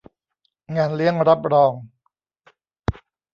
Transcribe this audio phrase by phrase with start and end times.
[0.75, 1.73] งานเลี้ยงรับรอง